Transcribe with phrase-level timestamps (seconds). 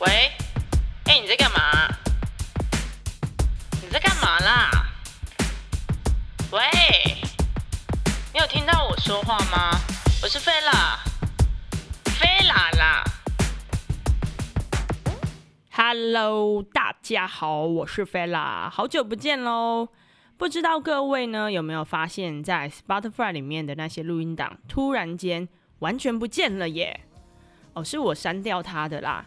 [0.00, 0.30] 喂，
[1.06, 1.88] 哎、你在干嘛？
[3.82, 4.86] 你在干嘛啦？
[6.52, 6.60] 喂，
[8.32, 9.76] 你有听到我说话吗？
[10.22, 11.00] 我是菲拉，
[12.04, 13.04] 菲拉啦。
[15.72, 19.88] Hello，大家好，我是菲拉，好久不见喽。
[20.36, 25.48] 不知道各位呢有没有发现，在 Spotify 里面的那些录音档突然间
[25.80, 27.00] 完全不见了耶？
[27.72, 29.26] 哦，是我删掉它的啦。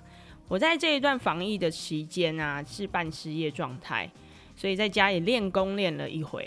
[0.52, 4.12] 我在这一段防疫的期间啊，是半失业状态，
[4.54, 6.46] 所以在家里练功练了一回，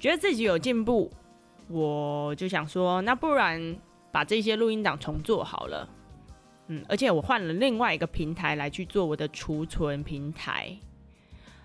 [0.00, 1.12] 觉得自己有进步，
[1.68, 3.76] 我就想说，那不然
[4.10, 5.88] 把这些录音档重做好了。
[6.66, 10.76] 嗯，而且我换了另外一个平台来去做我的储存平台。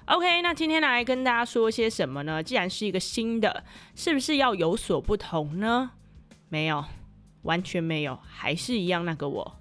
[0.05, 2.43] OK，那今天来跟大家说些什么呢？
[2.43, 3.63] 既然是一个新的，
[3.95, 5.93] 是不是要有所不同呢？
[6.47, 6.85] 没有，
[7.41, 9.57] 完全没有，还是一样那个我。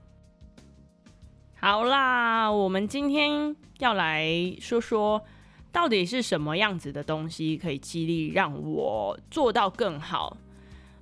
[1.62, 4.26] 好啦，我们今天要来
[4.58, 5.22] 说说，
[5.70, 10.34] 到底是什么样子的东西可以激励让我做到更好？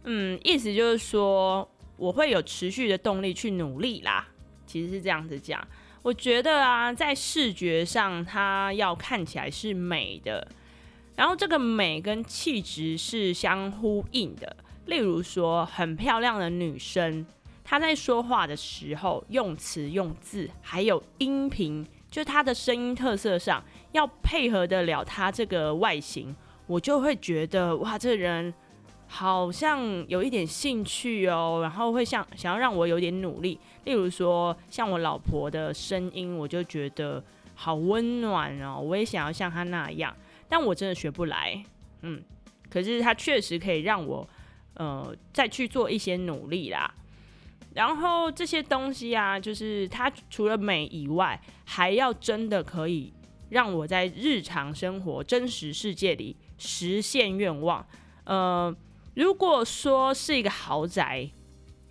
[0.02, 4.26] 嗯，意思就是说，我会有持续的动力去努力啦。
[4.66, 5.64] 其实是这样子讲，
[6.02, 10.44] 我觉得啊，在视觉上它要看起来是美的，
[11.14, 14.56] 然后这个美跟气质是相呼应的。
[14.86, 17.24] 例如说，很漂亮的女生。
[17.70, 26.34] 他在说话的时候，用词用字还有音频，就他的声音特色上，要配合得了他这个外形，
[26.66, 28.54] 我就会觉得哇，这人
[29.06, 33.60] 好像有一点兴趣哦，然后会想想要让我有点努力。
[33.84, 37.22] 例如说，像我老婆的声音，我就觉得
[37.54, 40.16] 好温暖哦，我也想要像她那样，
[40.48, 41.62] 但我真的学不来，
[42.00, 42.22] 嗯，
[42.70, 44.26] 可是他确实可以让我
[44.72, 46.94] 呃再去做一些努力啦。
[47.78, 53.12] 然后这些东西啊，就是它除了美以外，还要真的可以
[53.50, 57.86] 让我在日常生活、真实世界里实现愿望。
[58.24, 58.74] 呃，
[59.14, 61.30] 如果说是一个豪宅，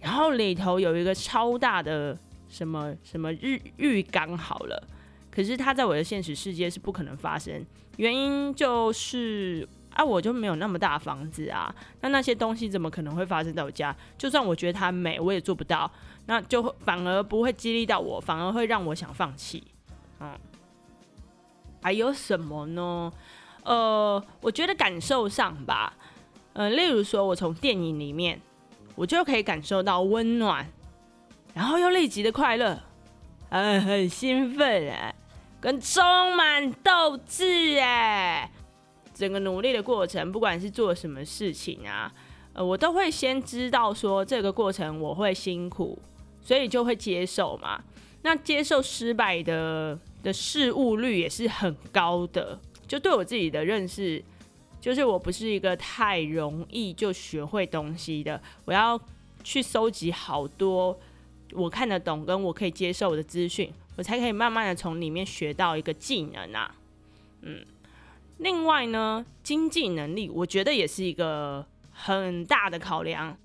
[0.02, 2.20] 然后里头有一个超大的
[2.50, 4.88] 什么什么浴浴缸，好了，
[5.32, 7.66] 可是它在我的现实世界是不可能发生，
[7.96, 9.66] 原因就是。
[9.98, 13.94] 啊，我就没有那么大房子啊，那那些东西怎么可能会发生在我家？
[14.16, 15.92] 就算我觉得它美，我也做不到，
[16.28, 19.64] 那就反而不会激励到我，反而会让我想放弃。
[20.20, 20.38] 嗯，
[21.82, 23.12] 还有什么呢？
[23.64, 25.92] 呃，我觉得感受上吧，
[26.54, 28.40] 呃，例如说我从电影里面，
[28.94, 30.72] 我就可以感受到温暖，
[31.56, 32.80] 然后又立即的快乐，
[33.50, 35.16] 呃，很兴奋哎，
[35.60, 38.52] 跟充满斗志哎。
[39.18, 42.14] 整个努力的过程，不管是做什么事情啊，
[42.54, 45.98] 呃，我都会先知道说这个过程我会辛苦，
[46.42, 47.84] 所以就会接受嘛。
[48.22, 52.60] 那接受失败的的事物率也是很高的。
[52.88, 54.24] 就对我自己的认识，
[54.80, 59.00] 就是我不是一个太容易就学会东西的，我要
[59.44, 60.98] 去收集好多
[61.54, 66.76] 我看得懂跟我可以接受的资讯，我才可以慢慢的从里面学到一个技能啊，
[67.42, 67.66] 嗯。
[68.38, 73.38] 另外呢，经济能力我觉得也是一个很大的考量。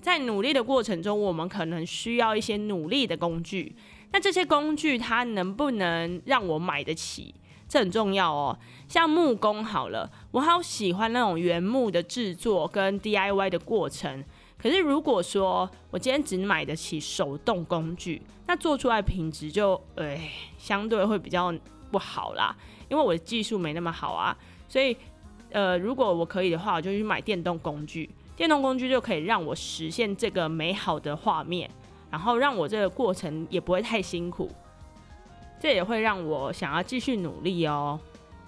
[0.00, 3.76] 在努力的过程中，我们可能需要一些努力的工具。
[4.12, 7.34] 那这些工具它能不能让我买得起？
[7.68, 8.58] 这很重要哦。
[8.86, 14.22] 像木工好了，我好喜欢那种原木的制作跟 DIY 的过程。
[14.58, 21.52] 可是如果说我今天只买得起手动工具，那做出来品质就诶相对会比较
[21.92, 22.56] 不好啦。
[22.88, 24.36] 因为我的技术没那么好啊，
[24.68, 24.96] 所以，
[25.50, 28.10] 呃，如果我可以的话，我就去买电动工具。
[28.34, 31.70] 电动工具就可以让我实现这个美好的画面，
[32.10, 34.50] 然后让我这个过程也不会太辛苦。
[35.60, 38.00] 这也会让我想要继续努力哦。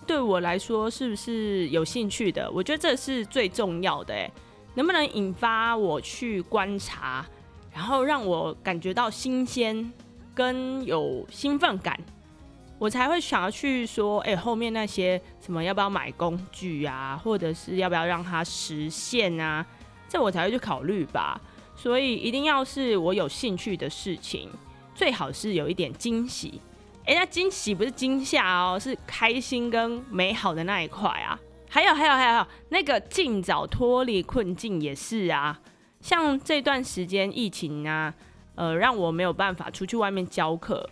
[0.06, 2.50] 对我来说，是不是有兴趣的？
[2.50, 4.12] 我觉得这是最重要的。
[4.12, 4.30] 诶，
[4.74, 7.24] 能不能引发我去观察，
[7.72, 9.92] 然后让我感觉到新鲜
[10.34, 11.98] 跟有兴奋感？
[12.78, 19.64] 我才会想要去说，哎，后面那些什么要不要买工具啊，或者是要不要让它实现啊，
[20.08, 21.40] 这我才会去考虑吧。
[21.76, 24.48] 所以一定要是我有兴趣的事情，
[24.94, 26.60] 最好是有一点惊喜。
[27.04, 31.38] 哎，那惊喜不是惊吓哦，是开心跟美好的那一块啊。
[31.68, 35.60] 还有还有还有，那个尽早脱离困境也是啊。
[36.00, 38.14] 像这段时间疫情啊，
[38.54, 40.88] 呃，让我没有办法出去外面教课。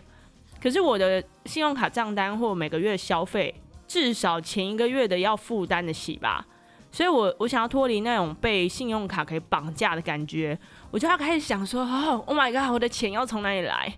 [0.63, 3.53] 可是我的信用卡账单或每个月消费，
[3.85, 6.47] 至少前一个月的要负担得起吧。
[6.89, 10.57] 所以，我我想要脱离那种被信用卡可以绑架的感觉，
[10.89, 13.93] 我就要开始想说，哦，Oh my god，我的钱要从哪里来？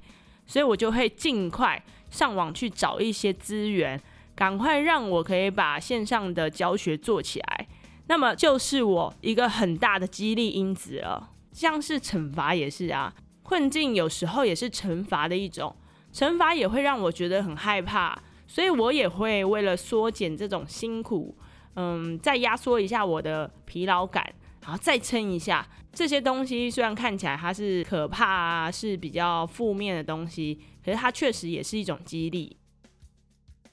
[0.47, 1.79] 所以我就会尽快
[2.09, 4.01] 上网去找一些资源，
[4.33, 7.67] 赶快让我可以把线上的教学做起来。
[8.07, 11.29] 那么就是我一个很大的激励因子了。
[11.51, 13.13] 像是惩罚也是啊，
[13.43, 15.75] 困境有时候也是惩罚的一种，
[16.15, 18.17] 惩罚也会让我觉得很害怕，
[18.47, 21.37] 所以我也会为了缩减这种辛苦，
[21.73, 24.25] 嗯，再压缩一下我的疲劳感，
[24.61, 25.67] 然后再撑一下。
[25.91, 32.55] 这些东西虽然看起来它是可怕啊，是比较负面的东西，可是它确实也是一种激励。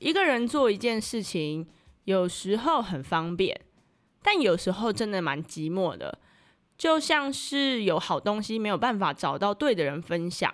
[0.00, 1.65] 一个人做一件事情，
[2.06, 3.61] 有时候很方便，
[4.21, 6.19] 但有时候真的蛮寂寞的。
[6.77, 10.53] 就像是有好东西没有办法找到对的人分享，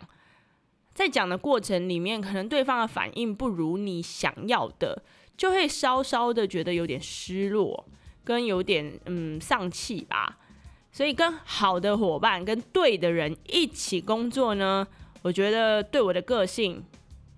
[0.98, 5.00] 在讲的过程里面，可能对方的反应不如你想要的，
[5.36, 7.86] 就会稍稍的觉得有点失落，
[8.24, 10.38] 跟有点嗯丧气吧。
[10.90, 14.84] 所以跟好的伙伴、跟对的人一起工作呢，
[15.22, 16.82] 我觉得对我的个性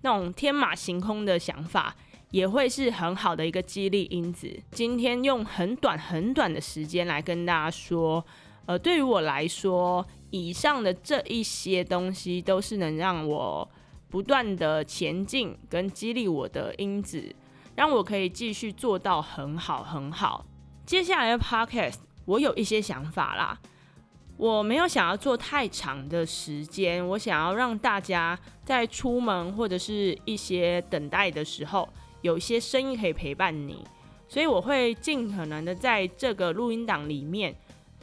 [0.01, 1.95] 那种天马行空的想法，
[2.31, 4.59] 也会是很好的一个激励因子。
[4.71, 8.25] 今天用很短很短的时间来跟大家说。
[8.67, 13.69] 呃，对于我来说，以上的这一些东西都是能让我
[14.09, 17.35] 不断的前进跟激励我的因子，
[17.75, 20.45] 让我可以继续做到很好很好。
[20.85, 23.59] 接下来的 podcast 我有一些想法啦，
[24.37, 31.87] 我没有想要做太长的时间，我想要让大家在出门或者是一些等待的时候，
[32.21, 33.83] 有一些声音可以陪伴你，
[34.27, 37.55] 所以我会尽可能的在这个录音档里面。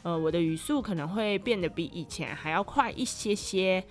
[0.02, 3.82] 呃我的语速可能会变得比以前还要快一些些。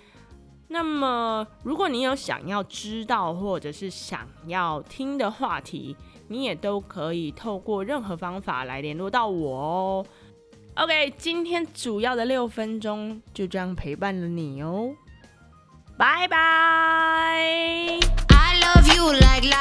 [0.68, 5.96] 那么如果你有想要知道或者是想要听的话题
[6.28, 10.06] 你也都可以透过任何方法来联络到我哦。
[10.76, 14.94] Ok 今天主要的六分钟就这样陪伴了你哦。
[15.96, 16.36] 拜拜。
[18.28, 19.58] I love you like